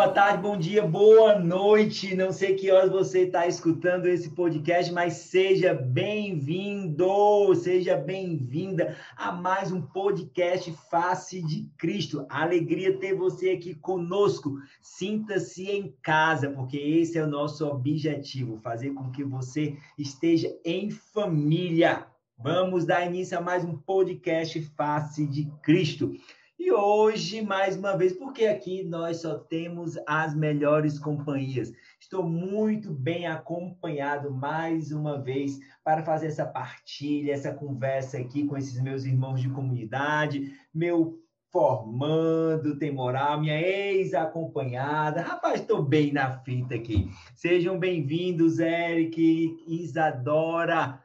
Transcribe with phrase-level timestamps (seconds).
[0.00, 2.16] Boa tarde, bom dia, boa noite.
[2.16, 9.30] Não sei que horas você está escutando esse podcast, mas seja bem-vindo, seja bem-vinda a
[9.30, 12.24] mais um podcast Face de Cristo.
[12.30, 14.54] Alegria ter você aqui conosco.
[14.80, 20.88] Sinta-se em casa, porque esse é o nosso objetivo: fazer com que você esteja em
[20.88, 22.06] família.
[22.38, 26.14] Vamos dar início a mais um podcast Face de Cristo.
[26.62, 31.72] E hoje, mais uma vez, porque aqui nós só temos as melhores companhias.
[31.98, 38.58] Estou muito bem acompanhado mais uma vez para fazer essa partilha, essa conversa aqui com
[38.58, 41.18] esses meus irmãos de comunidade, meu
[41.50, 45.22] formando, tem moral, minha ex-acompanhada.
[45.22, 47.08] Rapaz, estou bem na fita aqui.
[47.34, 51.02] Sejam bem-vindos, Eric, Isadora.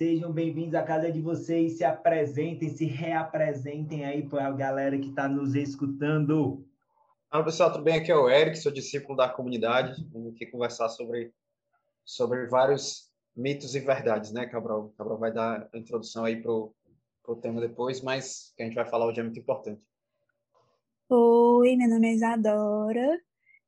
[0.00, 5.10] Sejam bem-vindos à casa de vocês, se apresentem, se reapresentem aí para a galera que
[5.10, 6.66] está nos escutando.
[7.30, 7.96] Fala pessoal, tudo bem?
[7.96, 10.02] Aqui é o Eric, sou discípulo da comunidade.
[10.10, 11.34] Vamos aqui conversar sobre,
[12.02, 14.88] sobre vários mitos e verdades, né, Cabral?
[14.96, 18.76] Cabral vai dar a introdução aí para o tema depois, mas o que a gente
[18.76, 19.82] vai falar hoje é muito importante.
[21.10, 23.20] Oi, meu nome é Isadora.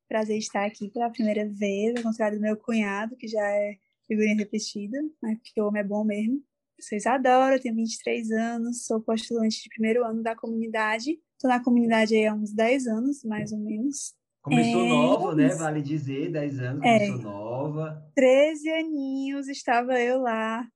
[0.09, 4.35] Prazer estar aqui pela primeira vez, ao contrário do meu cunhado, que já é figurinha
[4.35, 5.37] repetida, né?
[5.41, 6.43] Porque o homem é bom mesmo.
[6.79, 11.19] Vocês adoram, tenho 23 anos, sou postulante de primeiro ano da comunidade.
[11.33, 14.13] Estou na comunidade há uns 10 anos, mais ou menos.
[14.41, 15.55] Começou é, nova, né?
[15.55, 18.11] Vale dizer, 10 anos, é, começou nova.
[18.15, 20.67] 13 aninhos, estava eu lá,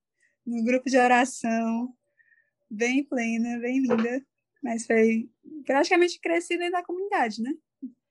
[0.46, 1.94] no grupo de oração,
[2.70, 4.26] bem plena, bem linda.
[4.64, 5.30] Mas foi
[5.66, 7.54] praticamente cresci dentro da comunidade, né?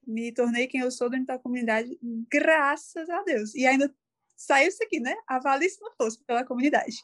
[0.07, 1.99] Me tornei quem eu sou dentro da comunidade,
[2.31, 3.55] graças a Deus.
[3.55, 3.93] E ainda
[4.37, 5.15] saiu isso aqui, né?
[5.27, 6.97] Avalie se não fosse pela comunidade.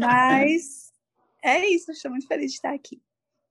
[0.00, 0.92] Mas
[1.42, 3.00] é isso, estou muito feliz de estar aqui.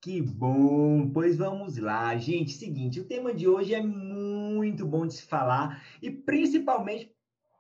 [0.02, 1.10] Que bom!
[1.12, 2.54] Pois vamos lá, gente.
[2.54, 7.14] Seguinte, o tema de hoje é muito bom de se falar e principalmente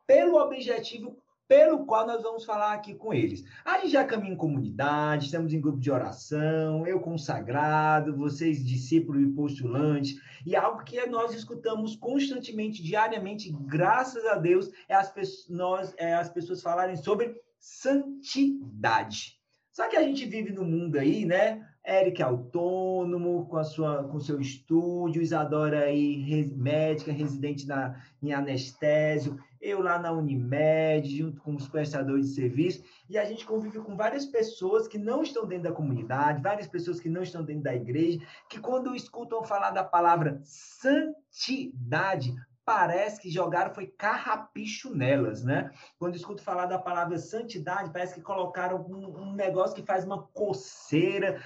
[0.07, 3.43] pelo objetivo pelo qual nós vamos falar aqui com eles.
[3.65, 9.23] A gente já caminha em comunidade, estamos em grupo de oração, eu consagrado, vocês discípulos
[9.23, 15.11] e postulantes, e algo que nós escutamos constantemente, diariamente, graças a Deus, é as,
[15.49, 19.39] nós, é as pessoas falarem sobre santidade.
[19.71, 21.67] Só que a gente vive no mundo aí, né?
[21.89, 28.31] Eric é autônomo, com a sua com seu estúdio, Isadora aí médica, residente na, em
[28.31, 33.79] anestésio, eu lá na Unimed, junto com os prestadores de serviço, e a gente convive
[33.79, 37.63] com várias pessoas que não estão dentro da comunidade, várias pessoas que não estão dentro
[37.63, 42.33] da igreja, que quando escutam falar da palavra santidade,
[42.63, 45.71] parece que jogaram foi carrapicho nelas, né?
[45.97, 50.21] Quando escuto falar da palavra santidade, parece que colocaram um, um negócio que faz uma
[50.27, 51.41] coceira.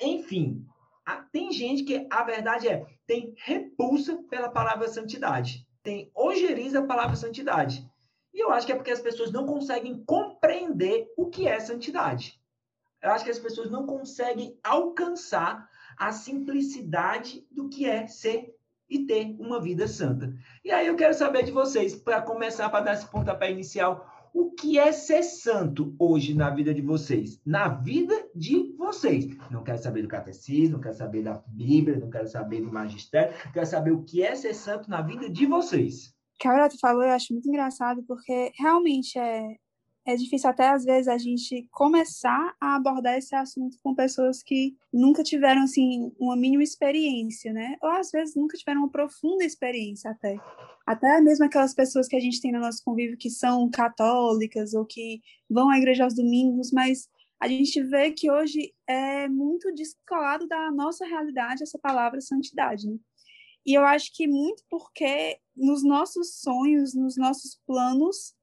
[0.00, 0.66] Enfim,
[1.32, 7.16] tem gente que a verdade é tem repulsa pela palavra santidade tem ojeriza a palavra
[7.16, 7.88] santidade.
[8.32, 12.40] E eu acho que é porque as pessoas não conseguem compreender o que é santidade.
[13.02, 18.54] Eu acho que as pessoas não conseguem alcançar a simplicidade do que é ser
[18.88, 20.32] e ter uma vida santa.
[20.64, 24.50] E aí eu quero saber de vocês, para começar, para dar esse pontapé inicial, o
[24.52, 27.40] que é ser santo hoje na vida de vocês?
[27.44, 29.26] Na vida de vocês.
[29.50, 33.34] Não quero saber do catecismo, não quero saber da Bíblia, não quero saber do magistério,
[33.52, 36.14] quero saber o que é ser santo na vida de vocês.
[36.42, 39.56] A tu falou, eu acho muito engraçado, porque realmente é,
[40.06, 44.74] é difícil até às vezes a gente começar a abordar esse assunto com pessoas que
[44.92, 47.76] nunca tiveram assim uma mínima experiência, né?
[47.82, 50.36] Ou às vezes nunca tiveram uma profunda experiência até.
[50.86, 54.84] Até mesmo aquelas pessoas que a gente tem no nosso convívio que são católicas ou
[54.84, 57.08] que vão à igreja aos domingos, mas
[57.38, 62.96] a gente vê que hoje é muito descolado da nossa realidade essa palavra santidade, né?
[63.64, 68.34] E eu acho que muito porque nos nossos sonhos, nos nossos planos,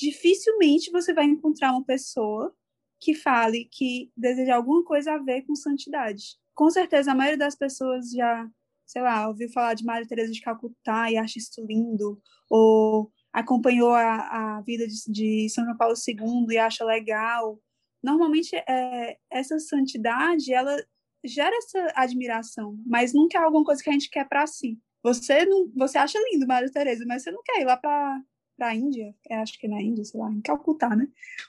[0.00, 2.54] dificilmente você vai encontrar uma pessoa
[2.98, 6.38] que fale que deseja alguma coisa a ver com santidade.
[6.54, 8.48] Com certeza, a maioria das pessoas já,
[8.86, 13.92] sei lá, ouviu falar de Maria Teresa de Calcutá e acha isso lindo, ou acompanhou
[13.92, 17.58] a, a vida de, de São João Paulo II e acha legal.
[18.02, 20.76] Normalmente, é, essa santidade, ela
[21.24, 24.78] gera essa admiração, mas nunca é alguma coisa que a gente quer para si.
[25.02, 28.20] Você não, você acha lindo Maria Teresa, mas você não quer ir lá para
[28.60, 31.08] para a Índia, é, acho que na Índia, sei lá, em Calcutá, né?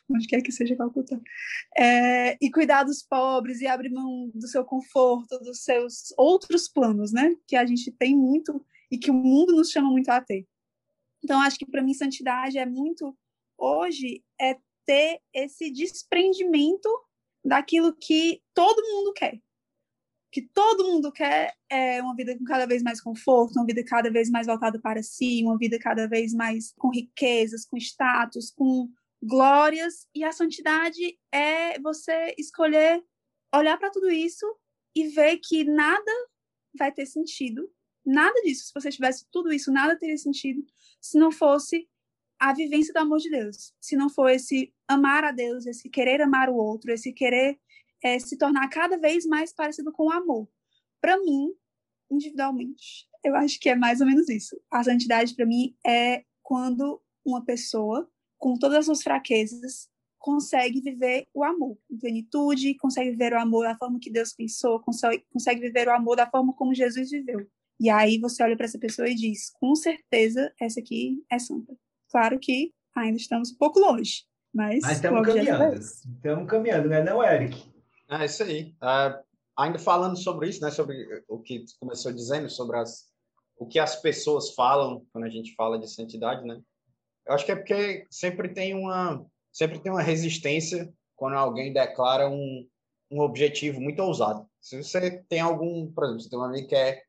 [0.10, 1.20] Onde quer que seja Calcutá.
[1.78, 7.12] É, e cuidar dos pobres e abrir mão do seu conforto, dos seus outros planos,
[7.12, 7.36] né?
[7.46, 10.48] Que a gente tem muito e que o mundo nos chama muito a ter.
[11.22, 13.14] Então, acho que para mim, santidade é muito,
[13.58, 16.90] hoje, é ter esse desprendimento
[17.44, 19.38] daquilo que todo mundo quer
[20.32, 24.10] que todo mundo quer é uma vida com cada vez mais conforto, uma vida cada
[24.10, 28.90] vez mais voltada para si, uma vida cada vez mais com riquezas, com status, com
[29.22, 30.08] glórias.
[30.16, 33.04] E a santidade é você escolher
[33.54, 34.46] olhar para tudo isso
[34.96, 36.12] e ver que nada
[36.74, 37.70] vai ter sentido,
[38.06, 38.68] nada disso.
[38.68, 40.66] Se você tivesse tudo isso, nada teria sentido
[41.02, 41.90] se não fosse
[42.40, 46.22] a vivência do amor de Deus, se não for esse amar a Deus, esse querer
[46.22, 47.60] amar o outro, esse querer
[48.04, 50.48] é, se tornar cada vez mais parecido com o amor.
[51.00, 51.54] Para mim,
[52.10, 54.60] individualmente, eu acho que é mais ou menos isso.
[54.70, 59.90] A santidade, para mim, é quando uma pessoa, com todas as suas fraquezas,
[60.20, 64.80] consegue viver o amor em plenitude, consegue viver o amor da forma que Deus pensou,
[64.80, 67.48] consegue, consegue viver o amor da forma como Jesus viveu.
[67.80, 71.76] E aí você olha para essa pessoa e diz: com certeza, essa aqui é santa.
[72.10, 74.82] Claro que ainda estamos um pouco longe, mas.
[74.82, 75.76] Mas estamos caminhando.
[75.76, 77.71] Estamos caminhando, não é, não, Eric?
[78.12, 78.76] É isso aí.
[78.84, 79.24] Uh,
[79.58, 83.06] ainda falando sobre isso, né, sobre o que começou dizendo, sobre as,
[83.58, 86.62] o que as pessoas falam quando a gente fala de santidade, né?
[87.26, 92.30] Eu acho que é porque sempre tem uma, sempre tem uma resistência quando alguém declara
[92.30, 92.68] um,
[93.10, 94.46] um objetivo muito ousado.
[94.60, 97.02] Se você tem algum, por exemplo, você tem um amigo que é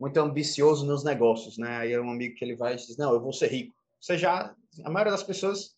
[0.00, 1.78] muito ambicioso nos negócios, né?
[1.78, 3.74] Aí é um amigo que ele vai e diz, não, eu vou ser rico.
[4.00, 4.54] Você já,
[4.84, 5.74] a maioria das pessoas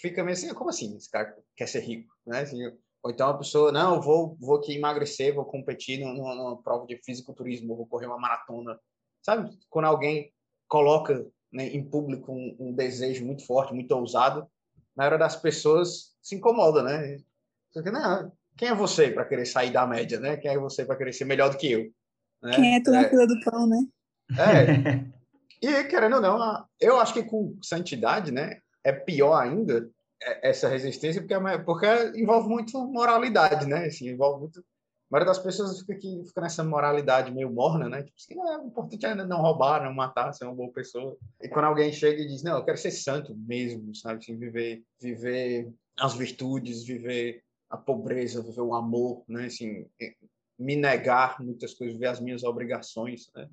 [0.00, 0.96] fica meio assim, como assim?
[0.96, 2.40] Esse cara quer ser rico, né?
[2.40, 2.58] Assim,
[3.02, 7.00] ou então a pessoa, não, vou, vou aqui emagrecer, vou competir numa, numa prova de
[7.04, 8.78] fisiculturismo, vou correr uma maratona.
[9.22, 9.56] Sabe?
[9.68, 10.32] Quando alguém
[10.66, 14.46] coloca né, em público um, um, desejo muito forte, muito ousado,
[14.96, 17.18] na hora das pessoas se incomoda, né?
[17.72, 20.36] Porque, não, quem é você para querer sair da média, né?
[20.36, 21.90] Quem é você para querer ser melhor do que eu?
[22.42, 22.50] Né?
[22.54, 23.78] Quem é tu na é, fila do pão, né?
[24.36, 25.18] É.
[25.60, 28.60] E, querendo ou não, eu acho que com santidade, né?
[28.84, 29.90] É pior ainda,
[30.20, 31.86] essa resistência porque, é porque
[32.16, 33.86] envolve muito moralidade, né?
[33.86, 34.60] Assim, envolve muito.
[34.60, 34.64] A
[35.10, 38.02] maioria das pessoas fica, aqui, fica nessa moralidade meio morna, né?
[38.02, 41.16] Tipo, assim, é, o importante é não roubar, não matar, ser uma boa pessoa.
[41.40, 44.18] E quando alguém chega e diz, não, eu quero ser santo mesmo, sabe?
[44.18, 49.46] Assim, viver, viver as virtudes, viver a pobreza, viver o amor, né?
[49.46, 49.86] Assim,
[50.58, 53.48] me negar muitas coisas, ver as minhas obrigações, né?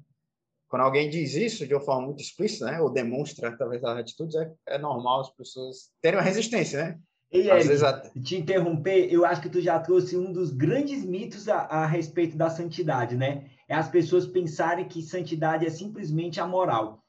[0.76, 4.36] Quando alguém diz isso de uma forma muito explícita, né, ou demonstra através das atitudes,
[4.36, 7.00] é, é normal as pessoas terem uma resistência, né?
[7.32, 8.10] E Às vezes até...
[8.20, 12.36] te interromper, eu acho que tu já trouxe um dos grandes mitos a, a respeito
[12.36, 13.46] da santidade, né?
[13.70, 17.02] É as pessoas pensarem que santidade é simplesmente a moral,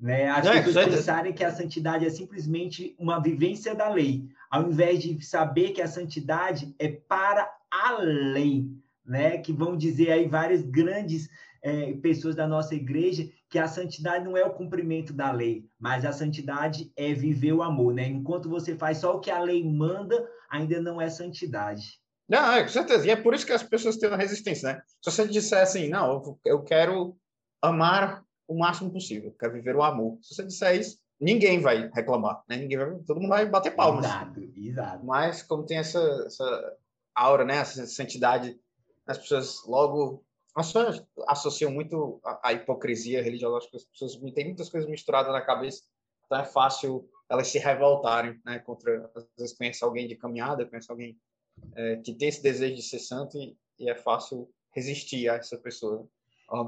[0.00, 0.30] né?
[0.30, 4.98] As é, pessoas pensarem que a santidade é simplesmente uma vivência da lei, ao invés
[5.02, 9.36] de saber que a santidade é para além, né?
[9.36, 11.28] Que vão dizer aí várias grandes
[11.62, 16.04] é, pessoas da nossa igreja que a santidade não é o cumprimento da lei, mas
[16.04, 18.06] a santidade é viver o amor, né?
[18.06, 22.00] Enquanto você faz só o que a lei manda, ainda não é santidade.
[22.28, 23.06] Não, é, com certeza.
[23.06, 24.82] E é por isso que as pessoas têm uma resistência, né?
[25.02, 27.16] Se você disser assim, não, eu quero
[27.60, 30.18] amar o máximo possível, quero viver o amor.
[30.22, 32.56] Se você disser isso, ninguém vai reclamar, né?
[32.56, 34.04] Ninguém vai, todo mundo vai bater palmas.
[34.04, 35.04] Exato, exato.
[35.04, 36.76] Mas como tem essa, essa
[37.14, 37.56] aura, né?
[37.56, 38.56] Essa santidade,
[39.06, 40.24] as pessoas logo
[40.56, 45.40] as pessoas associam muito a, a hipocrisia religiosa, as pessoas têm muitas coisas misturadas na
[45.40, 45.82] cabeça,
[46.26, 50.90] então é fácil elas se revoltarem, né, contra, às vezes conhece alguém de caminhada, conhece
[50.90, 51.16] alguém
[51.74, 55.56] é, que tem esse desejo de ser santo e, e, é fácil resistir a essa
[55.58, 56.08] pessoa.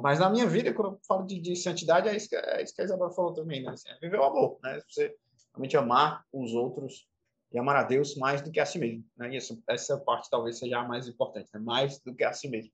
[0.01, 2.75] Mas na minha vida, quando eu falo de, de santidade, é isso, que, é isso
[2.75, 3.71] que a Isabel falou também, né?
[3.71, 4.81] Assim, é viver o amor, né?
[4.89, 5.13] Você
[5.53, 7.09] realmente amar os outros
[7.53, 9.33] e amar a Deus mais do que a si mesmo, né?
[9.33, 11.61] E essa, essa parte talvez seja a mais importante, né?
[11.61, 12.71] Mais do que a si mesmo.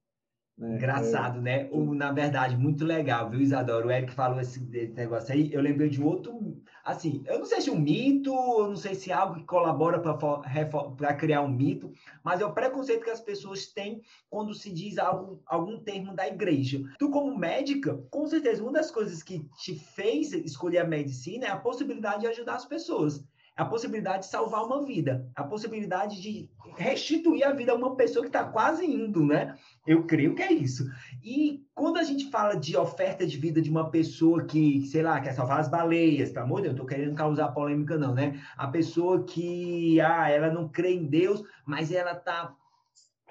[0.59, 0.75] Né?
[0.75, 1.69] Engraçado, né?
[1.71, 3.87] O, na verdade, muito legal, viu, Isadora?
[3.87, 5.53] O Eric falou esse, esse negócio aí.
[5.53, 8.97] Eu lembrei de outro, assim, eu não sei se é um mito, eu não sei
[8.97, 11.93] se é algo que colabora para criar um mito,
[12.25, 16.27] mas é o preconceito que as pessoas têm quando se diz algo, algum termo da
[16.27, 16.83] igreja.
[16.99, 21.51] Tu, como médica, com certeza, uma das coisas que te fez escolher a medicina é
[21.51, 23.25] a possibilidade de ajudar as pessoas
[23.59, 26.49] a possibilidade de salvar uma vida, a possibilidade de
[26.79, 29.57] restituir a vida a uma pessoa que está quase indo, né?
[29.87, 30.85] Eu creio que é isso.
[31.23, 35.21] E quando a gente fala de oferta de vida de uma pessoa que, sei lá,
[35.21, 38.41] quer salvar as baleias, pelo amor de Deus, não estou querendo causar polêmica, não, né?
[38.57, 42.55] A pessoa que, ah, ela não crê em Deus, mas ela está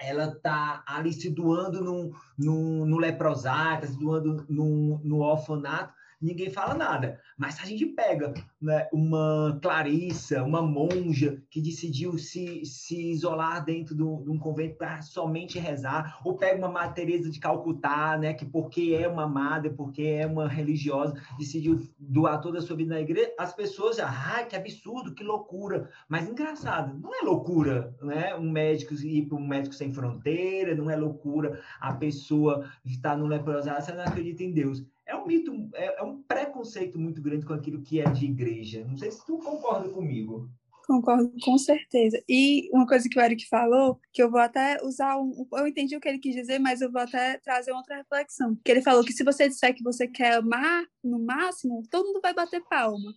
[0.00, 5.92] ela tá ali se doando no, no, no leprosário, tá se doando no, no orfanato.
[6.20, 7.20] Ninguém fala nada.
[7.36, 13.64] Mas se a gente pega né, uma Clarissa, uma monja que decidiu se, se isolar
[13.64, 18.34] dentro de um convento para somente rezar, ou pega uma Madre Teresa de Calcutá, né,
[18.34, 22.94] que porque é uma madre, porque é uma religiosa, decidiu doar toda a sua vida
[22.94, 25.90] na igreja, as pessoas já, que absurdo, que loucura.
[26.08, 28.34] Mas engraçado, não é loucura, né?
[28.34, 33.26] Um médico ir para um médico sem fronteira, não é loucura a pessoa estar no
[33.26, 37.46] leprosário, você não acredita em Deus é um mito, é, é, um preconceito muito grande
[37.46, 38.84] com aquilo que é de igreja.
[38.86, 40.48] Não sei se tu concorda comigo.
[40.86, 42.22] Concordo com certeza.
[42.28, 45.46] E uma coisa que o Eric falou, que eu vou até usar um.
[45.52, 48.56] Eu entendi o que ele quis dizer, mas eu vou até trazer outra reflexão.
[48.62, 52.20] Que ele falou que se você disser que você quer amar no máximo, todo mundo
[52.22, 53.12] vai bater palma.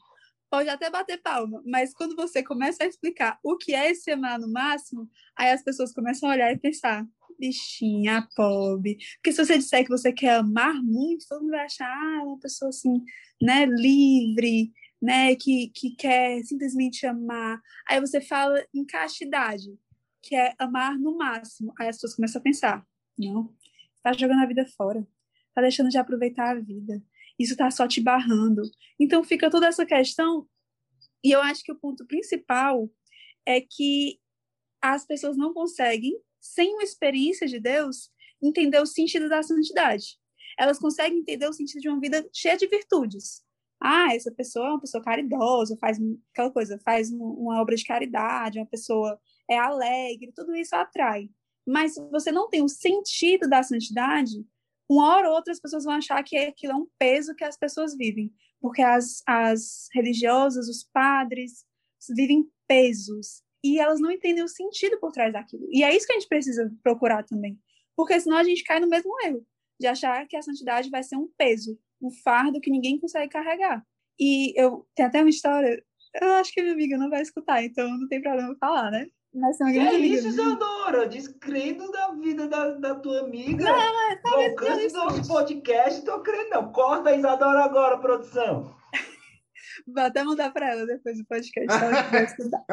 [0.49, 4.37] Pode até bater palma, mas quando você começa a explicar o que é esse amar
[4.37, 7.05] no máximo, aí as pessoas começam a olhar e pensar:
[7.41, 8.97] bichinha, pobre.
[9.15, 12.39] Porque se você disser que você quer amar muito, todo mundo vai achar, ah, uma
[12.39, 13.03] pessoa assim,
[13.41, 14.71] né, livre,
[15.01, 17.59] né, que, que quer simplesmente amar.
[17.89, 19.75] Aí você fala em castidade,
[20.21, 21.73] que é amar no máximo.
[21.79, 22.85] Aí as pessoas começam a pensar,
[23.17, 23.53] não,
[24.03, 25.05] tá jogando a vida fora,
[25.55, 27.03] tá deixando de aproveitar a vida.
[27.39, 28.61] Isso tá só te barrando.
[28.99, 30.47] Então fica toda essa questão,
[31.23, 32.89] e eu acho que o ponto principal
[33.45, 34.19] é que
[34.81, 38.09] as pessoas não conseguem sem uma experiência de Deus,
[38.41, 40.17] entender o sentido da santidade.
[40.57, 43.43] Elas conseguem entender o sentido de uma vida cheia de virtudes.
[43.79, 45.97] Ah, essa pessoa é uma pessoa caridosa, faz
[46.33, 49.19] aquela coisa, faz uma obra de caridade, uma pessoa
[49.49, 51.29] é alegre, tudo isso atrai.
[51.65, 54.45] Mas se você não tem o sentido da santidade,
[54.89, 57.57] uma hora ou outra as pessoas vão achar que aquilo é um peso que as
[57.57, 61.65] pessoas vivem, porque as, as religiosas, os padres,
[62.09, 65.67] vivem pesos e elas não entendem o sentido por trás daquilo.
[65.69, 67.59] E é isso que a gente precisa procurar também,
[67.95, 69.45] porque senão a gente cai no mesmo erro
[69.79, 73.83] de achar que a santidade vai ser um peso, um fardo que ninguém consegue carregar.
[74.19, 75.83] E eu tem até uma história,
[76.21, 79.07] eu acho que minha amiga não vai escutar, então não tem problema falar, né?
[79.33, 83.63] Mas é uma grande é isso, Isadora, descredo da vida da, da tua amiga.
[83.63, 86.71] Não, é, talvez do alcance do nosso podcast, tô crendo não.
[86.71, 88.75] Corta a Isadora agora, produção.
[89.85, 92.65] Vou até mandar para ela depois do podcast, ela vai estudar.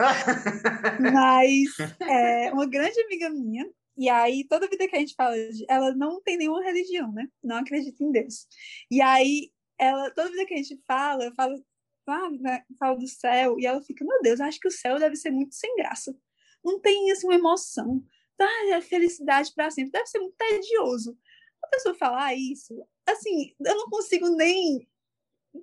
[1.00, 1.69] Mas
[2.00, 5.35] é uma grande amiga minha, e aí toda vida que a gente fala,
[5.69, 7.26] ela não tem nenhuma religião, né?
[7.43, 8.47] Não acredita em Deus.
[8.90, 11.64] E aí ela toda vida que a gente fala, eu falo,
[12.07, 12.62] ah, né?
[12.78, 15.55] falo do céu, e ela fica, meu Deus, acho que o céu deve ser muito
[15.55, 16.17] sem graça.
[16.64, 18.02] Não tem assim uma emoção.
[18.37, 21.19] Tá, é felicidade para sempre, deve ser muito tedioso.
[21.64, 22.73] A pessoa falar isso,
[23.05, 24.88] assim, eu não consigo nem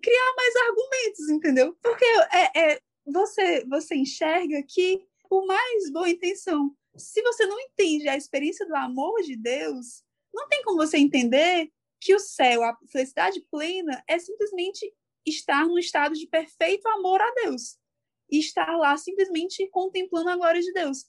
[0.02, 1.78] criar mais argumentos, entendeu?
[1.82, 8.08] Porque é, é, você, você enxerga que, por mais boa intenção, se você não entende
[8.08, 12.78] a experiência do amor de Deus, não tem como você entender que o céu, a
[12.92, 14.94] felicidade plena, é simplesmente
[15.26, 17.78] estar num estado de perfeito amor a Deus.
[18.30, 21.06] E estar lá simplesmente contemplando a glória de Deus.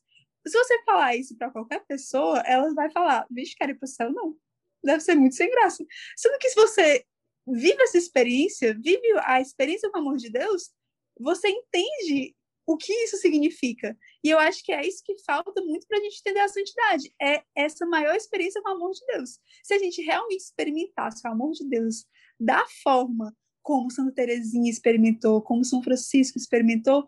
[0.46, 3.88] Se você falar isso para qualquer pessoa, ela vai falar: vixe, quero ir para o
[3.88, 4.12] céu?
[4.12, 4.36] Não.
[4.84, 5.84] Deve ser muito sem graça.
[6.16, 7.04] Sendo que se você
[7.46, 10.70] vive essa experiência, vive a experiência com o amor de Deus,
[11.18, 12.34] você entende
[12.66, 13.96] o que isso significa.
[14.24, 17.14] E eu acho que é isso que falta muito para a gente entender a santidade.
[17.22, 19.38] É essa maior experiência com o amor de Deus.
[19.62, 22.04] Se a gente realmente experimentasse o amor de Deus
[22.38, 27.06] da forma como Santa Teresinha experimentou, como São Francisco experimentou,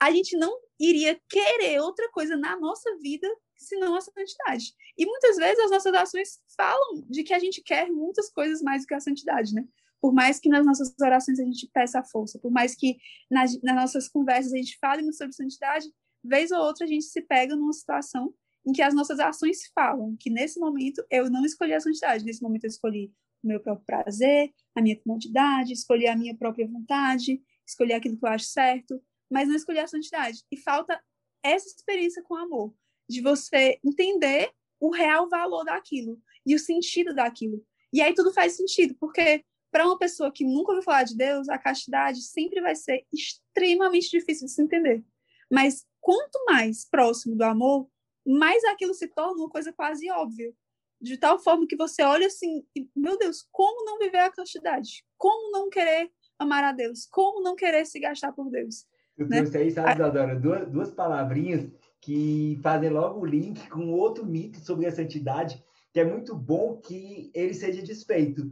[0.00, 4.74] a gente não iria querer outra coisa na nossa vida senão a santidade.
[4.96, 8.82] E muitas vezes as nossas ações falam de que a gente quer muitas coisas mais
[8.82, 9.66] do que a santidade, né?
[10.00, 12.96] Por mais que nas nossas orações a gente peça a força, por mais que
[13.30, 15.86] nas, nas nossas conversas a gente fale sobre santidade,
[16.22, 18.34] vez ou outra a gente se pega numa situação
[18.66, 22.42] em que as nossas ações falam que nesse momento eu não escolhi a santidade, nesse
[22.42, 27.40] momento eu escolhi o meu próprio prazer, a minha comodidade, escolhi a minha própria vontade,
[27.66, 30.42] escolhi aquilo que eu acho certo, mas não escolhi a santidade.
[30.50, 31.00] E falta
[31.42, 32.74] essa experiência com amor
[33.08, 37.64] de você entender o real valor daquilo e o sentido daquilo.
[37.92, 41.48] E aí tudo faz sentido, porque para uma pessoa que nunca ouviu falar de Deus,
[41.48, 45.04] a castidade sempre vai ser extremamente difícil de se entender.
[45.50, 47.88] Mas quanto mais próximo do amor,
[48.26, 50.52] mais aquilo se torna uma coisa quase óbvia.
[51.00, 55.04] De tal forma que você olha assim, meu Deus, como não viver a castidade?
[55.18, 57.06] Como não querer amar a Deus?
[57.06, 58.86] Como não querer se gastar por Deus?
[59.16, 59.38] Eu né?
[59.38, 61.70] trouxe aí, sabe, Isadora, duas, duas palavrinhas
[62.06, 65.60] que fazem logo o link com outro mito sobre a santidade,
[65.92, 68.48] que é muito bom que ele seja desfeito,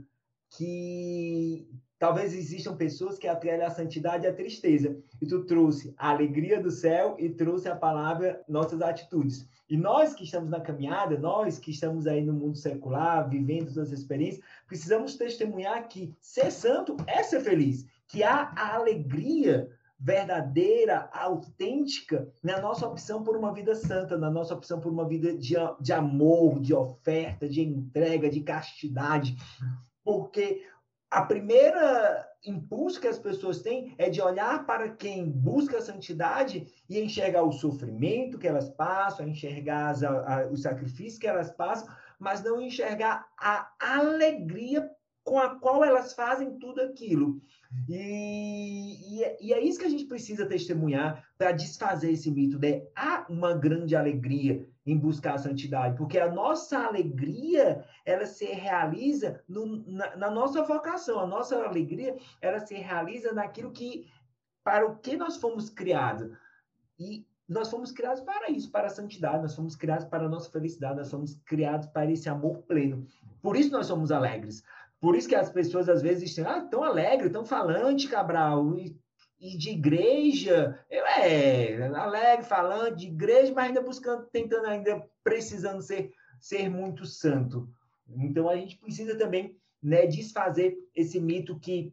[0.51, 1.65] que
[1.97, 5.01] talvez existam pessoas que atrelham a santidade à tristeza.
[5.23, 9.49] E tu trouxe a alegria do céu e trouxe a palavra nossas atitudes.
[9.71, 13.93] E nós que estamos na caminhada, nós que estamos aí no mundo secular, vivendo todas
[13.93, 19.71] as experiências, precisamos testemunhar que ser santo é ser feliz, que há a alegria
[20.05, 25.35] verdadeira, autêntica na nossa opção por uma vida santa, na nossa opção por uma vida
[25.35, 29.35] de, de amor, de oferta, de entrega, de castidade.
[30.05, 30.63] Porque
[31.11, 36.67] a primeira impulso que as pessoas têm é de olhar para quem busca a santidade
[36.87, 41.89] e enxergar o sofrimento que elas passam, enxergar as, a, o sacrifício que elas passam,
[42.19, 44.87] mas não enxergar a alegria
[45.25, 47.41] com a qual elas fazem tudo aquilo.
[47.89, 52.59] E, e, é, e, é isso que a gente precisa testemunhar para desfazer esse mito
[52.59, 58.45] de há uma grande alegria em buscar a santidade, porque a nossa alegria ela se
[58.45, 64.07] realiza no, na, na, nossa vocação, a nossa alegria ela se realiza naquilo que
[64.63, 66.31] para o que nós fomos criados
[66.99, 70.51] e nós fomos criados para isso, para a santidade, nós fomos criados para a nossa
[70.51, 73.07] felicidade, nós fomos criados para esse amor pleno.
[73.43, 74.63] Por isso nós somos alegres.
[75.05, 78.99] Por isso que as pessoas às vezes dizem, ah, tão alegre, tão falante, Cabral, e,
[79.39, 85.83] e de igreja, eu, é, alegre, falante, de igreja, mas ainda buscando, tentando, ainda precisando
[85.83, 87.69] ser, ser muito santo.
[88.17, 91.93] Então a gente precisa também né, desfazer esse mito que,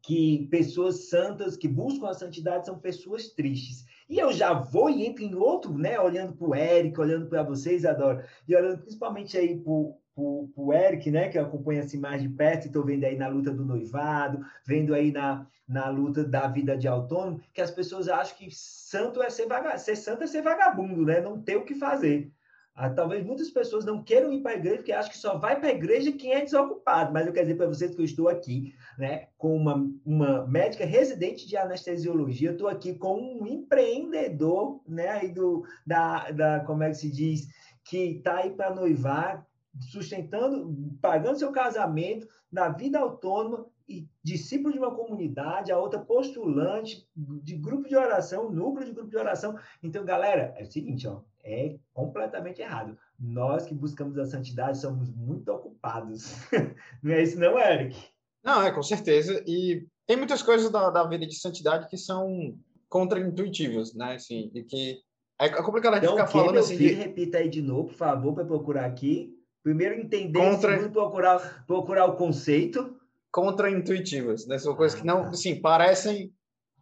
[0.00, 3.84] que pessoas santas que buscam a santidade são pessoas tristes.
[4.08, 5.98] E eu já vou e entro em outro, né?
[5.98, 9.72] Olhando para o Eric, olhando para vocês, adoro, e olhando principalmente aí para
[10.20, 13.64] o Eric, né, que acompanha assim mais de perto, estou vendo aí na luta do
[13.64, 18.48] noivado, vendo aí na, na luta da vida de autônomo, que as pessoas acham que
[18.50, 22.32] santo é ser, vaga, ser santo é ser vagabundo, né, não ter o que fazer.
[22.80, 25.58] Ah, talvez muitas pessoas não queiram ir para a igreja porque acham que só vai
[25.58, 27.12] para a igreja quem é desocupado.
[27.12, 30.84] Mas eu quero dizer para vocês que eu estou aqui né, com uma, uma médica
[30.84, 36.90] residente de anestesiologia, estou aqui com um empreendedor né, aí do, da, da, como é
[36.90, 37.48] que se diz,
[37.82, 39.44] que está aí para noivar,
[39.80, 47.08] sustentando, pagando seu casamento, na vida autônoma e discípulo de uma comunidade, a outra postulante
[47.16, 49.58] de grupo de oração, núcleo de grupo de oração.
[49.82, 52.98] Então, galera, é o seguinte, ó, é completamente errado.
[53.18, 56.34] Nós que buscamos a santidade somos muito ocupados.
[57.02, 57.96] não é isso não, Eric?
[58.44, 59.42] Não, é, com certeza.
[59.46, 62.56] E tem muitas coisas da, da vida de santidade que são
[62.88, 64.14] contraintuitivas, né?
[64.14, 65.00] Assim, e que
[65.40, 66.76] é complicado a gente então, ficar falando assim.
[66.76, 66.88] De...
[66.88, 69.37] Repita aí de novo, por favor, para procurar aqui.
[69.68, 70.78] Primeiro entender, Contra...
[70.78, 72.98] segundo procurar, procurar o conceito.
[73.30, 74.58] Contraintuitivas, né?
[74.58, 75.30] São coisas que não, ah, tá.
[75.30, 76.32] assim, parecem,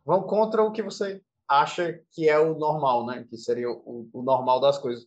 [0.05, 3.27] vão contra o que você acha que é o normal, né?
[3.29, 5.05] Que seria o, o normal das coisas.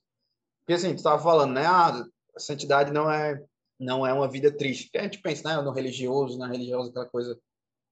[0.59, 1.65] Porque assim, tu estava falando, né?
[1.65, 3.41] Ah, a santidade não é
[3.79, 4.89] não é uma vida triste.
[4.97, 7.39] A gente pensa, né, no religioso, na religiosa, aquela coisa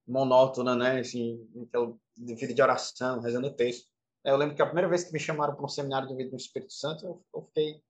[0.06, 3.88] monótona, né, assim, aquela vida de oração, rezando texto.
[4.26, 6.36] Eu lembro que a primeira vez que me chamaram para um seminário do Vida do
[6.36, 7.82] Espírito Santo, eu, eu, fiquei,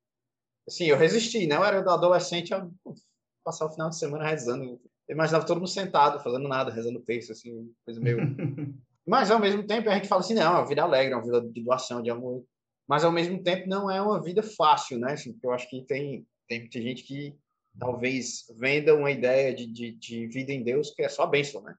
[0.68, 2.72] assim, eu resisti, né, eu era adolescente, eu
[3.44, 4.80] passar o final de semana rezando.
[5.08, 8.18] Eu imaginava todo mundo sentado, fazendo nada, rezando texto, assim, coisa meio...
[9.08, 11.24] Mas, ao mesmo tempo, a gente fala assim, não, é uma vida alegre, é uma
[11.24, 12.44] vida de doação, de amor.
[12.86, 15.14] Mas, ao mesmo tempo, não é uma vida fácil, né?
[15.14, 17.34] Assim, eu acho que tem, tem muita gente que
[17.80, 21.74] talvez venda uma ideia de, de, de, vida em Deus que é só bênção, né?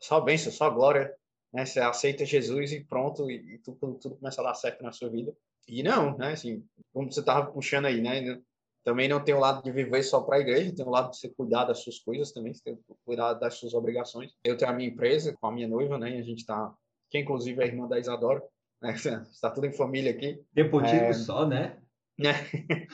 [0.00, 1.12] Só bênção, só glória.
[1.52, 1.64] Né?
[1.66, 5.10] Você aceita Jesus e pronto, e, e tudo, tudo começa a dar certo na sua
[5.10, 5.34] vida.
[5.70, 6.32] E não, né?
[6.32, 8.40] Assim, como você estava puxando aí, né?
[8.82, 11.18] Também não tem o lado de viver só para a igreja, tem o lado de
[11.18, 14.32] você cuidar das suas coisas também, você tem que cuidar das suas obrigações.
[14.42, 16.16] Eu tenho a minha empresa com a minha noiva, né?
[16.16, 16.74] E a gente está,
[17.10, 18.42] que inclusive é a irmã da Isadora,
[18.82, 18.94] né?
[19.30, 20.42] Está tudo em família aqui.
[20.52, 21.12] Depotivo é...
[21.12, 21.80] só, né?
[22.18, 22.32] né?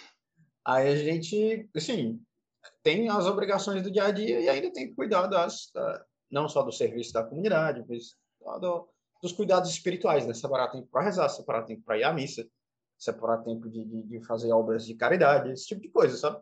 [0.66, 2.20] Aí a gente, assim,
[2.82, 6.48] tem as obrigações do dia a dia e ainda tem que cuidar das, da, não
[6.48, 8.16] só do serviço da comunidade, mas
[8.60, 8.88] do,
[9.22, 10.34] dos cuidados espirituais, né?
[10.34, 12.44] Separar tempo para rezar, separar tempo para ir à missa,
[12.98, 16.40] separar tempo de, de, de, fazer obras de caridade, esse tipo de coisa, sabe?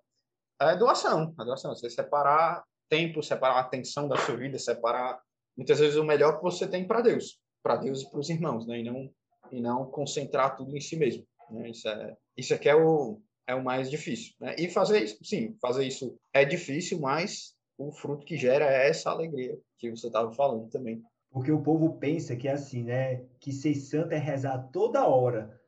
[0.60, 5.20] É doação, a doação, você separar tempo, separar a atenção da sua vida, separar
[5.56, 8.66] muitas vezes o melhor que você tem para Deus, para Deus e para os irmãos,
[8.66, 8.80] né?
[8.80, 9.10] E não
[9.52, 11.24] e não concentrar tudo em si mesmo.
[11.50, 11.70] Né?
[11.70, 14.34] Isso é isso aqui é o é o mais difícil.
[14.40, 14.54] Né?
[14.58, 19.10] E fazer isso, sim, fazer isso é difícil, mas o fruto que gera é essa
[19.10, 21.02] alegria que você estava falando também.
[21.30, 23.24] Porque o povo pensa que é assim, né?
[23.40, 25.60] Que ser santo é rezar toda hora.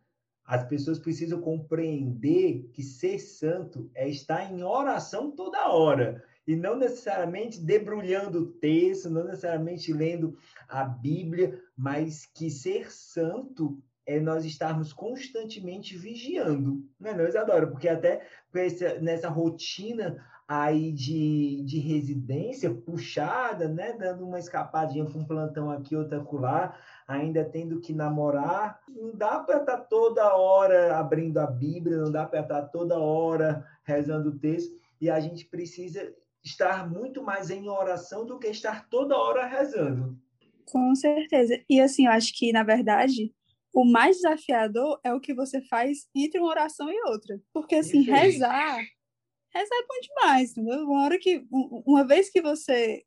[0.47, 6.25] As pessoas precisam compreender que ser santo é estar em oração toda hora.
[6.47, 13.83] E não necessariamente debrulhando o texto, não necessariamente lendo a Bíblia, mas que ser santo
[14.07, 17.67] é nós estarmos constantemente vigiando, né, não, Isadora?
[17.67, 18.25] Porque até
[19.03, 23.93] nessa rotina aí de, de residência puxada, né?
[23.93, 28.81] Dando uma escapadinha para um plantão aqui, outra acolá, ainda tendo que namorar.
[28.89, 32.69] Não dá para estar tá toda hora abrindo a Bíblia, não dá para estar tá
[32.69, 38.39] toda hora rezando o texto, e a gente precisa estar muito mais em oração do
[38.39, 40.17] que estar toda hora rezando.
[40.65, 41.61] Com certeza.
[41.69, 43.33] E assim, eu acho que, na verdade,
[43.73, 47.41] o mais desafiador é o que você faz entre uma oração e outra.
[47.53, 48.81] Porque, assim, rezar
[49.61, 50.85] essa é bom demais, entendeu?
[50.85, 53.05] Uma hora que, uma vez que você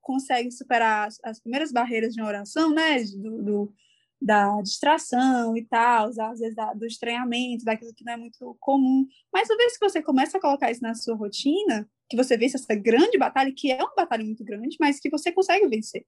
[0.00, 3.74] consegue superar as, as primeiras barreiras de uma oração, né, do, do
[4.22, 9.04] da distração e tal, às vezes da, do estranhamento, daquilo que não é muito comum.
[9.32, 12.56] Mas uma vez que você começa a colocar isso na sua rotina, que você vence
[12.56, 16.06] essa grande batalha, que é uma batalha muito grande, mas que você consegue vencer.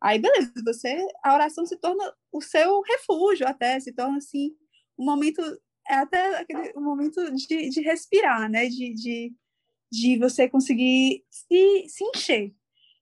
[0.00, 4.52] Aí, beleza, você, a oração se torna o seu refúgio até, se torna, assim,
[4.96, 5.42] um momento
[5.88, 8.66] é até aquele momento de, de respirar, né?
[8.66, 9.32] De, de,
[9.90, 12.54] de você conseguir se, se encher.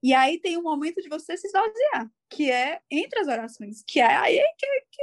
[0.02, 3.98] E aí tem um momento de você se esvaziar, que é entre as orações, que
[3.98, 5.02] é aí que, que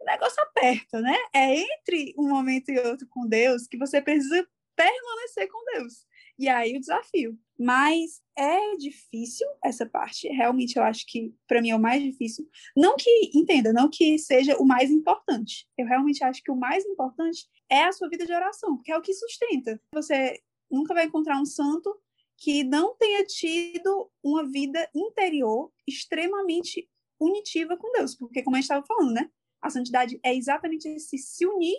[0.00, 1.16] o negócio aperta, né?
[1.34, 4.46] É entre um momento e outro com Deus que você precisa
[4.76, 6.06] permanecer com Deus.
[6.40, 7.38] E aí o desafio.
[7.58, 10.26] Mas é difícil essa parte.
[10.28, 12.48] Realmente eu acho que para mim é o mais difícil.
[12.74, 15.68] Não que entenda, não que seja o mais importante.
[15.76, 18.96] Eu realmente acho que o mais importante é a sua vida de oração, porque é
[18.96, 19.78] o que sustenta.
[19.92, 21.94] Você nunca vai encontrar um santo
[22.38, 26.88] que não tenha tido uma vida interior extremamente
[27.20, 29.30] unitiva com Deus, porque como a gente estava falando, né?
[29.60, 31.76] A santidade é exatamente esse se unir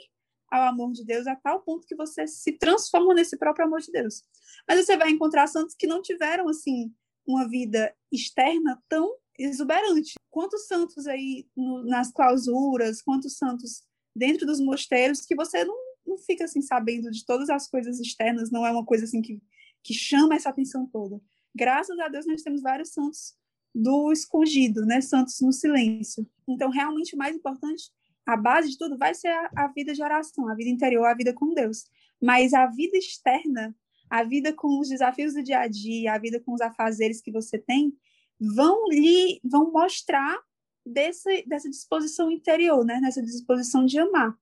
[0.51, 3.91] ao amor de Deus a tal ponto que você se transforma nesse próprio amor de
[3.91, 4.23] Deus.
[4.67, 6.93] Mas você vai encontrar santos que não tiveram assim
[7.25, 10.15] uma vida externa tão exuberante.
[10.29, 13.83] Quantos santos aí no, nas clausuras, quantos santos
[14.15, 18.51] dentro dos mosteiros que você não, não fica assim sabendo de todas as coisas externas,
[18.51, 19.41] não é uma coisa assim que,
[19.81, 21.21] que chama essa atenção toda.
[21.55, 23.35] Graças a Deus nós temos vários santos
[23.73, 24.99] do escondido, né?
[24.99, 26.27] Santos no silêncio.
[26.47, 27.89] Então, realmente o mais importante
[28.25, 31.13] a base de tudo vai ser a, a, vida de oração, a vida interior, a
[31.13, 31.85] vida com Deus.
[32.21, 33.75] Mas a vida externa,
[34.09, 37.31] a vida com os desafios do dia a dia, a vida com os afazeres que
[37.31, 37.93] você tem,
[38.39, 40.37] vão lhe vão mostrar
[40.85, 42.99] desse, dessa disposição interior, né?
[42.99, 44.35] Nessa disposição de amar.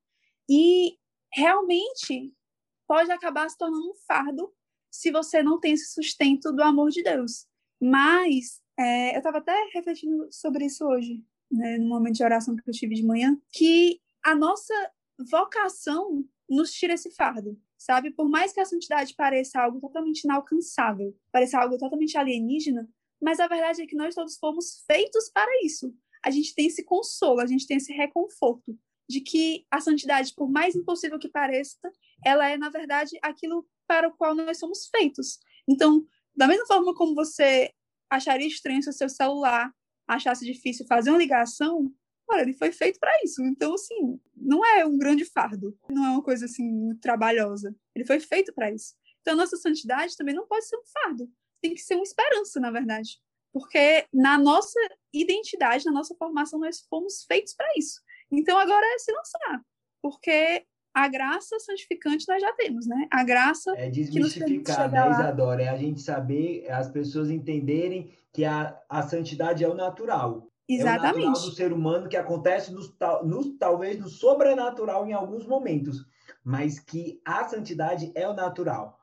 [0.49, 0.97] E
[1.31, 2.33] realmente
[2.87, 4.51] pode acabar se tornando um fardo
[4.89, 7.45] se você não tem esse sustento do amor de Deus.
[7.79, 12.67] Mas é, eu estava até refletindo sobre isso hoje, né, no momento de oração que
[12.67, 14.73] eu tive de manhã, que a nossa
[15.29, 18.11] vocação nos tira esse fardo, sabe?
[18.11, 22.89] Por mais que a santidade pareça algo totalmente inalcançável, pareça algo totalmente alienígena,
[23.21, 25.93] mas a verdade é que nós todos fomos feitos para isso.
[26.23, 30.49] A gente tem esse consolo, a gente tem esse reconforto de que a santidade, por
[30.49, 31.79] mais impossível que pareça,
[32.25, 35.39] ela é, na verdade, aquilo para o qual nós somos feitos.
[35.67, 37.73] Então, da mesma forma como você
[38.09, 39.73] acharia estranho se o seu celular
[40.09, 41.93] achasse difícil fazer uma ligação,
[42.27, 43.43] olha, ele foi feito para isso.
[43.43, 47.75] Então, assim, não é um grande fardo, não é uma coisa assim trabalhosa.
[47.95, 48.95] Ele foi feito para isso.
[49.21, 52.59] Então, a nossa santidade também não pode ser um fardo, tem que ser uma esperança,
[52.59, 53.19] na verdade.
[53.51, 54.79] Porque na nossa
[55.13, 58.01] identidade, na nossa formação, nós fomos feitos para isso.
[58.31, 59.61] Então, agora é se lançar.
[60.01, 63.07] Porque a graça santificante nós já temos, né?
[63.11, 63.73] A graça.
[63.77, 65.63] É desmistificar, né, Isadora?
[65.63, 70.49] É a gente saber, é as pessoas entenderem que a, a santidade é o natural.
[70.67, 71.25] Exatamente.
[71.25, 75.47] É o natural do ser humano que acontece nos, nos, talvez no sobrenatural em alguns
[75.47, 76.05] momentos,
[76.43, 78.98] mas que a santidade é o natural.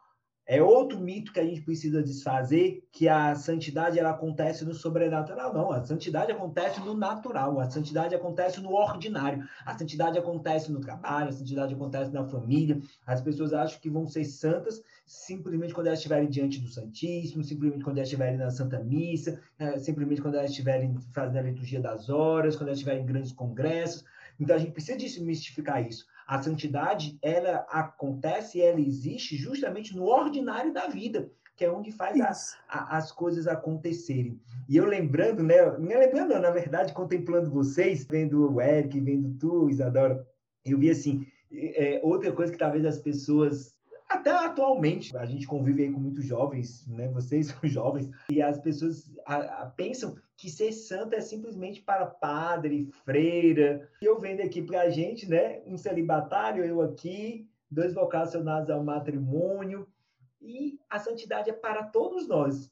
[0.49, 5.53] É outro mito que a gente precisa desfazer, que a santidade ela acontece no sobrenatural.
[5.53, 10.81] Não, a santidade acontece no natural, a santidade acontece no ordinário, a santidade acontece no
[10.81, 12.81] trabalho, a santidade acontece na família.
[13.05, 17.83] As pessoas acham que vão ser santas simplesmente quando elas estiverem diante do Santíssimo, simplesmente
[17.83, 22.09] quando elas estiverem na Santa Missa, né, simplesmente quando elas estiverem fazendo a liturgia das
[22.09, 24.05] horas, quando elas estiverem em grandes congressos.
[24.39, 26.07] Então a gente precisa desmistificar isso.
[26.27, 32.21] A santidade, ela acontece, ela existe justamente no ordinário da vida, que é onde faz
[32.21, 34.41] as, as coisas acontecerem.
[34.69, 35.79] E eu lembrando, né?
[35.79, 40.27] Me lembrando, na verdade, contemplando vocês, vendo o Eric, vendo tu, Isadora,
[40.65, 43.77] eu vi assim, é, outra coisa que talvez as pessoas
[44.09, 47.09] até atualmente, a gente convive aí com muitos jovens, né?
[47.09, 52.07] Vocês são jovens, e as pessoas a, a, pensam que ser santo é simplesmente para
[52.07, 53.89] padre, freira.
[54.01, 55.61] Eu vendo aqui para a gente, né?
[55.67, 59.87] Um celibatário, eu aqui, dois vocacionados ao matrimônio,
[60.41, 62.71] e a santidade é para todos nós.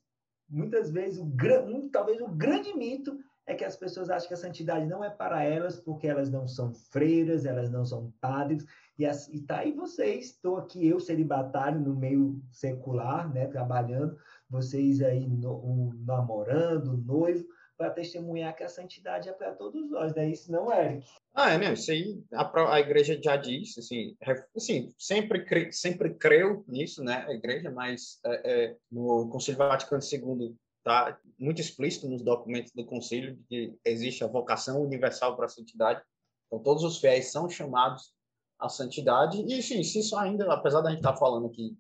[0.49, 1.25] Muitas vezes, o,
[1.67, 5.11] um, talvez o grande mito é que as pessoas acham que a santidade não é
[5.11, 8.65] para elas porque elas não são freiras, elas não são padres,
[8.99, 14.17] E, e tá aí vocês, estou aqui eu, celibatário, no meio secular, né, trabalhando,
[14.55, 17.45] vocês aí no, namorando, noivo,
[17.77, 20.31] para testemunhar que a santidade é para todos nós, né?
[20.31, 21.05] Isso não, Eric?
[21.35, 21.73] Ah, é, né?
[21.73, 24.17] Isso aí a, a igreja já disse, assim,
[24.57, 27.25] assim sempre, cre, sempre creu nisso, né?
[27.27, 32.85] A igreja, mas é, é, no Concílio Vaticano II está muito explícito nos documentos do
[32.85, 36.01] concílio que existe a vocação universal para a santidade.
[36.47, 38.13] Então, todos os fiéis são chamados
[38.59, 39.39] à santidade.
[39.39, 41.77] E, enfim, se isso ainda, apesar da gente estar tá falando aqui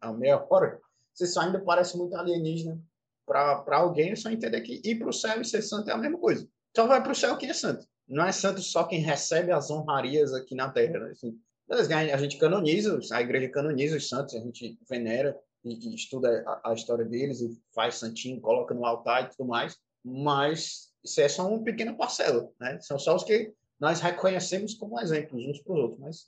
[0.00, 0.78] a meia hora,
[1.20, 2.80] isso ainda parece muito alienígena
[3.26, 5.98] para alguém, é só entender que ir para o céu e ser santo é a
[5.98, 6.46] mesma coisa.
[6.74, 7.86] Só vai para o céu quem é santo.
[8.08, 10.98] Não é santo só quem recebe as honrarias aqui na terra.
[10.98, 11.12] Né?
[11.12, 11.38] Assim,
[11.94, 16.70] a gente canoniza, a igreja canoniza os santos, a gente venera e, e estuda a,
[16.70, 21.28] a, história deles e faz santinho, coloca no altar e tudo mais, mas isso é
[21.28, 22.78] só uma pequena parcela, né?
[22.80, 26.26] São só os que nós reconhecemos como exemplos uns para os outros, mas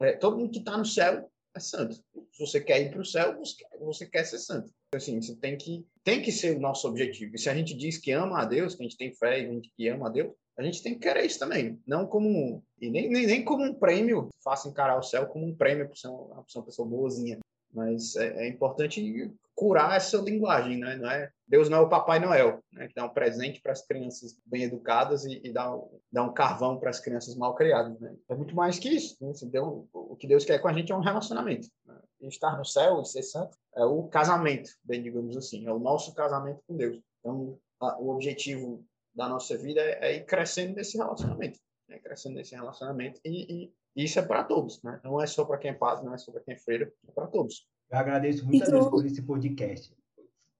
[0.00, 1.94] é, todo mundo que está no céu é santo.
[2.32, 3.38] Se você quer ir para o céu,
[3.80, 4.70] você quer, ser santo.
[4.94, 7.34] Assim, você tem que tem que ser o nosso objetivo.
[7.34, 9.46] E se a gente diz que ama a Deus, que a gente tem fé e
[9.46, 12.62] a gente que ama a Deus, a gente tem que querer isso também, não como
[12.80, 15.96] e nem, nem, nem como um prêmio, faça encarar o céu como um prêmio para
[15.96, 17.38] ser uma, uma pessoa boazinha.
[17.76, 20.96] Mas é, é, importante curar essa linguagem, né?
[20.96, 22.88] Não é, Deus não é o Papai Noel, né?
[22.88, 25.70] que dá um presente para as crianças bem educadas e, e dá,
[26.10, 28.00] dá um carvão para as crianças mal criadas.
[28.00, 28.16] Né?
[28.30, 29.16] É muito mais que isso.
[29.20, 29.30] Né?
[29.50, 31.68] Deus, o que Deus quer com a gente é um relacionamento.
[31.84, 31.94] Né?
[32.22, 36.14] Estar no céu e ser santo é o casamento, bem digamos assim, é o nosso
[36.14, 36.98] casamento com Deus.
[37.20, 38.82] Então, a, o objetivo
[39.14, 41.58] da nossa vida é, é ir crescendo nesse relacionamento,
[41.88, 41.98] né?
[41.98, 43.72] crescendo nesse relacionamento e, e
[44.04, 45.00] isso é para todos, né?
[45.02, 47.10] Não é só para quem é padre, não é só para quem é freira, é
[47.12, 47.66] para todos.
[47.90, 49.96] Eu agradeço muito a Deus por esse podcast.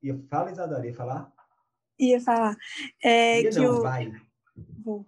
[0.03, 1.33] E fala, Isadora, ia falar?
[1.99, 2.57] Ia falar.
[3.03, 3.83] É, ia que não, o...
[3.83, 4.13] vai.
[4.83, 5.07] Vou.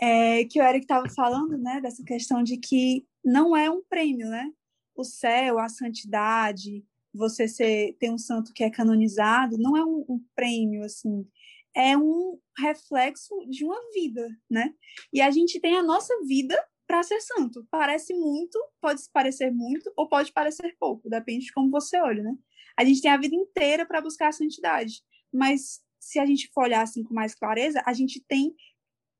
[0.00, 4.28] É, que o Eric estava falando, né, dessa questão de que não é um prêmio,
[4.28, 4.50] né?
[4.96, 10.04] O céu, a santidade, você ser, ter um santo que é canonizado, não é um,
[10.08, 11.26] um prêmio, assim,
[11.74, 14.74] é um reflexo de uma vida, né?
[15.12, 16.58] E a gente tem a nossa vida
[16.90, 17.64] para ser santo.
[17.70, 22.34] Parece muito, pode parecer muito ou pode parecer pouco, depende de como você olha, né?
[22.76, 25.00] A gente tem a vida inteira para buscar a santidade,
[25.32, 28.52] mas se a gente for olhar assim com mais clareza, a gente tem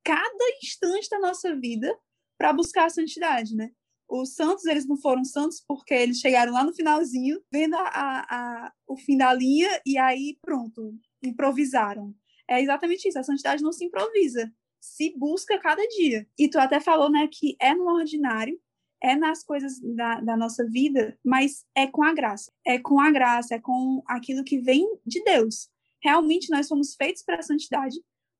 [0.02, 1.96] cada instante da nossa vida
[2.37, 3.70] para buscar a santidade, né?
[4.09, 8.66] Os santos, eles não foram santos porque eles chegaram lá no finalzinho, vendo a, a,
[8.66, 12.12] a, o fim da linha e aí pronto, improvisaram.
[12.48, 16.26] É exatamente isso, a santidade não se improvisa se busca cada dia.
[16.38, 18.58] E tu até falou, né, que é no ordinário,
[19.02, 22.52] é nas coisas da, da nossa vida, mas é com a graça.
[22.66, 25.70] É com a graça, é com aquilo que vem de Deus.
[26.02, 27.96] Realmente nós fomos feitos para a santidade,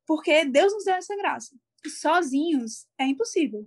[0.07, 1.55] porque Deus nos deu essa graça.
[1.87, 3.67] Sozinhos é impossível.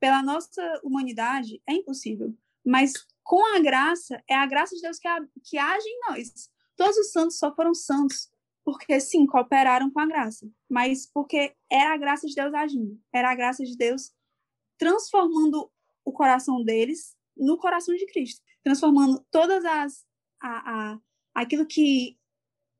[0.00, 2.34] Pela nossa humanidade é impossível.
[2.64, 6.50] Mas com a graça, é a graça de Deus que, a, que age em nós.
[6.76, 8.30] Todos os santos só foram santos
[8.64, 13.30] porque sim, cooperaram com a graça, mas porque era a graça de Deus agindo, era
[13.30, 14.12] a graça de Deus
[14.78, 15.70] transformando
[16.04, 20.04] o coração deles no coração de Cristo, transformando todas as
[20.40, 21.00] a, a
[21.34, 22.18] aquilo que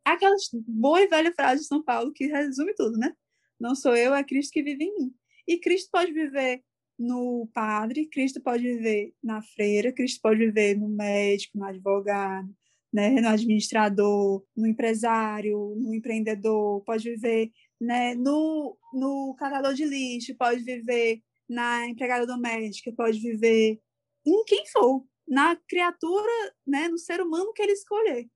[0.04, 3.14] aquela boa e velha frase de São Paulo que resume tudo, né?
[3.58, 5.14] Não sou eu, é Cristo que vive em mim.
[5.46, 6.62] E Cristo pode viver
[6.98, 12.54] no padre, Cristo pode viver na freira, Cristo pode viver no médico, no advogado,
[12.94, 20.32] né, no administrador, no empresário, no empreendedor, pode viver né, no, no catador de lixo,
[20.36, 23.80] pode viver na empregada doméstica, pode viver
[24.24, 26.30] em quem for, na criatura,
[26.64, 28.30] né, no ser humano que ele escolher.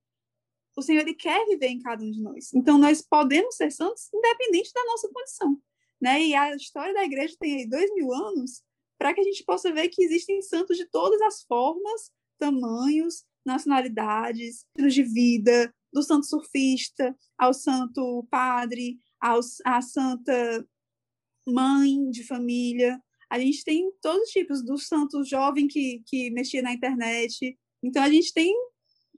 [0.75, 2.53] O Senhor ele quer viver em cada um de nós.
[2.53, 5.57] Então nós podemos ser santos independente da nossa condição,
[6.01, 6.21] né?
[6.21, 8.61] E a história da igreja tem aí dois mil anos
[8.97, 14.65] para que a gente possa ver que existem santos de todas as formas, tamanhos, nacionalidades,
[14.65, 20.67] estilos de vida, do santo surfista ao santo padre, aos, à santa
[21.47, 23.01] mãe de família.
[23.29, 27.57] A gente tem todos os tipos, do santo jovem que, que mexia na internet.
[27.83, 28.53] Então, a gente tem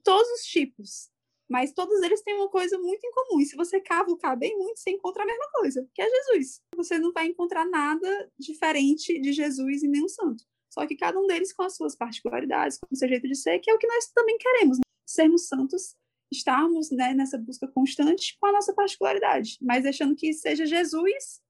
[0.03, 1.10] todos os tipos.
[1.49, 3.41] Mas todos eles têm uma coisa muito em comum.
[3.41, 6.62] E se você cavucar bem muito, você encontra a mesma coisa, que é Jesus.
[6.77, 10.45] Você não vai encontrar nada diferente de Jesus em nenhum santo.
[10.71, 13.60] Só que cada um deles com as suas particularidades, com o seu jeito de ser,
[13.60, 14.84] que é o que nós também queremos, né?
[15.05, 15.95] sermos santos,
[16.31, 21.41] estarmos né, nessa busca constante com a nossa particularidade, mas deixando que seja Jesus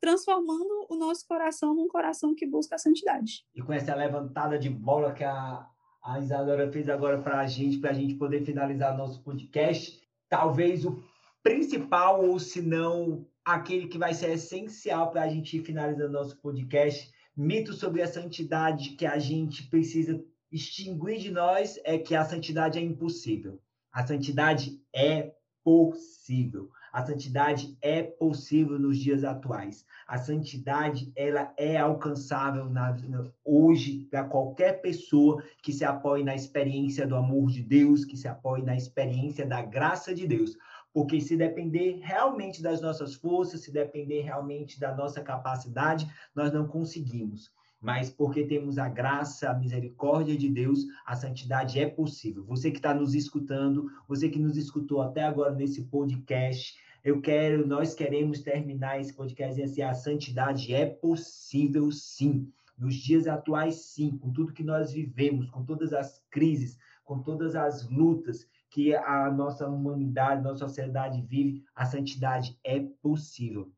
[0.00, 3.42] transformando o nosso coração num coração que busca a santidade.
[3.54, 5.66] E com essa levantada de bola que a,
[6.02, 9.98] a Isadora fez agora para a gente, para a gente poder finalizar nosso podcast,
[10.28, 11.02] talvez o
[11.42, 16.36] principal, ou se não aquele que vai ser essencial para a gente ir finalizando nosso
[16.38, 22.24] podcast, mito sobre a santidade que a gente precisa extinguir de nós é que a
[22.24, 23.60] santidade é impossível.
[23.92, 25.32] A santidade é
[25.64, 26.70] possível.
[26.92, 29.84] A santidade é possível nos dias atuais.
[30.06, 32.96] A santidade ela é alcançável na,
[33.44, 38.28] hoje para qualquer pessoa que se apoie na experiência do amor de Deus, que se
[38.28, 40.56] apoie na experiência da graça de Deus.
[40.94, 46.66] Porque se depender realmente das nossas forças, se depender realmente da nossa capacidade, nós não
[46.66, 47.52] conseguimos
[47.84, 52.42] mas porque temos a graça, a misericórdia de Deus, a santidade é possível.
[52.46, 57.66] Você que está nos escutando, você que nos escutou até agora nesse podcast, eu quero,
[57.66, 62.50] nós queremos terminar esse podcast assim, a santidade é possível sim.
[62.78, 67.54] Nos dias atuais, sim, com tudo que nós vivemos, com todas as crises, com todas
[67.54, 73.70] as lutas que a nossa humanidade, nossa sociedade vive, a santidade é possível.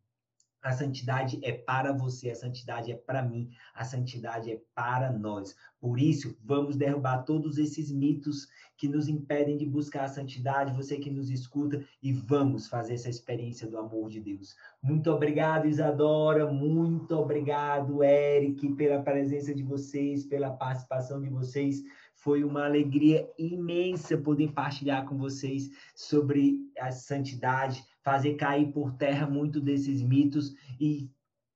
[0.62, 5.54] A santidade é para você, a santidade é para mim, a santidade é para nós.
[5.78, 10.96] Por isso, vamos derrubar todos esses mitos que nos impedem de buscar a santidade, você
[10.96, 14.56] que nos escuta, e vamos fazer essa experiência do amor de Deus.
[14.82, 21.82] Muito obrigado, Isadora, muito obrigado, Eric, pela presença de vocês, pela participação de vocês.
[22.16, 29.26] Foi uma alegria imensa poder partilhar com vocês sobre a santidade, fazer cair por terra
[29.26, 31.08] muito desses mitos e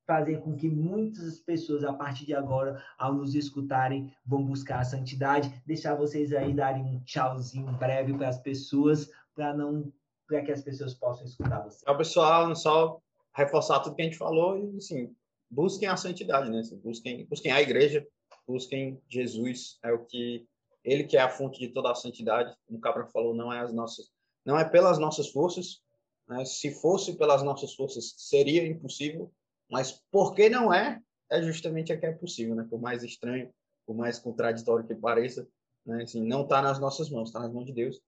[0.07, 4.85] fazer com que muitas pessoas, a partir de agora, ao nos escutarem, vão buscar a
[4.85, 5.53] santidade.
[5.65, 9.93] Deixar vocês aí darem um tchauzinho breve para as pessoas, para não
[10.27, 11.83] para que as pessoas possam escutar vocês.
[11.83, 13.01] Então, pessoal, só
[13.35, 15.15] reforçar tudo que a gente falou e, assim,
[15.51, 16.61] busquem a santidade, né?
[16.61, 18.07] Assim, busquem, busquem a igreja,
[18.47, 20.47] busquem Jesus, é o que
[20.85, 23.61] ele que é a fonte de toda a santidade, como o Cabra falou, não é
[23.61, 24.11] as nossas,
[24.45, 25.81] não é pelas nossas forças,
[26.29, 26.45] né?
[26.45, 29.33] se fosse pelas nossas forças seria impossível,
[29.71, 32.67] mas porque não é, é justamente a que é possível, né?
[32.69, 33.53] Por mais estranho,
[33.87, 35.47] por mais contraditório que pareça,
[35.87, 36.03] né?
[36.03, 38.01] Assim, não está nas nossas mãos, está nas mãos de Deus.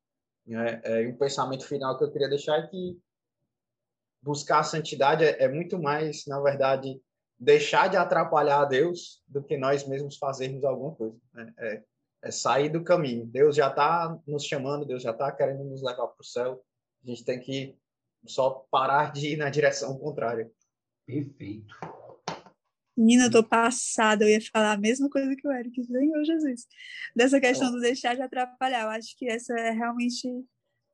[0.48, 2.98] É, é, e um pensamento final que eu queria deixar é que
[4.20, 7.00] buscar a santidade é, é muito mais, na verdade,
[7.38, 11.16] deixar de atrapalhar a Deus do que nós mesmos fazermos alguma coisa.
[11.32, 11.54] Né?
[11.58, 11.82] É,
[12.22, 13.26] é sair do caminho.
[13.26, 16.64] Deus já está nos chamando, Deus já está querendo nos levar para o céu.
[17.04, 17.76] A gente tem que
[18.26, 20.50] só parar de ir na direção contrária.
[21.04, 21.74] Perfeito.
[22.96, 26.66] Menina, eu tô passada, eu ia falar a mesma coisa que o Eric, Senhor Jesus.
[27.16, 28.82] Dessa questão do deixar de atrapalhar.
[28.82, 30.28] Eu acho que essa é realmente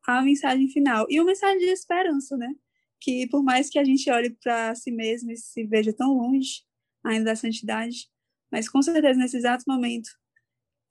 [0.07, 1.07] a mensagem final.
[1.11, 2.55] E uma mensagem de esperança, né?
[3.01, 6.63] Que por mais que a gente olhe para si mesmo e se veja tão longe
[7.05, 8.09] ainda da santidade,
[8.51, 10.09] mas com certeza nesse exato momento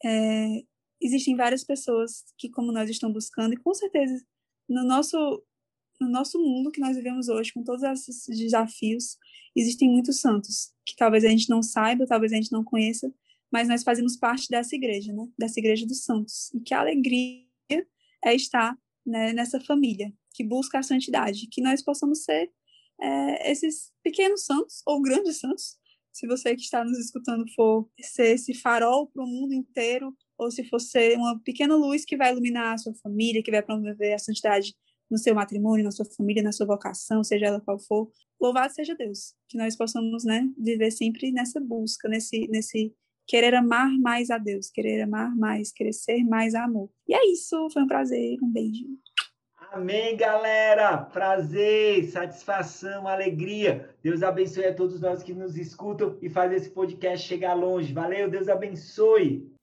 [0.04, 0.64] é,
[1.02, 4.24] existem várias pessoas que, como nós, estão buscando, e com certeza
[4.68, 5.44] no nosso,
[6.00, 9.18] no nosso mundo que nós vivemos hoje, com todos esses desafios,
[9.56, 13.14] existem muitos santos, que talvez a gente não saiba, talvez a gente não conheça,
[13.52, 15.28] mas nós fazemos parte dessa igreja, né?
[15.38, 16.54] dessa igreja dos santos.
[16.54, 17.46] E que alegria
[18.24, 22.52] é estar né, nessa família que busca a santidade, que nós possamos ser
[23.02, 25.78] é, esses pequenos santos ou grandes santos
[26.12, 30.52] se você que está nos escutando for ser esse farol para o mundo inteiro, ou
[30.52, 34.14] se for ser uma pequena luz que vai iluminar a sua família, que vai promover
[34.14, 34.76] a santidade
[35.10, 38.96] no seu matrimônio, na sua família, na sua vocação, seja ela qual for, louvado seja
[38.96, 42.94] Deus, que nós possamos, né, viver sempre nessa busca, nesse, nesse
[43.26, 46.90] querer amar mais a Deus, querer amar mais, querer ser mais amor.
[47.08, 48.86] E é isso, foi um prazer, um beijo.
[49.72, 50.98] Amém, galera.
[50.98, 53.90] Prazer, satisfação, alegria.
[54.02, 57.94] Deus abençoe a todos nós que nos escutam e faz esse podcast chegar longe.
[57.94, 59.57] Valeu, Deus abençoe.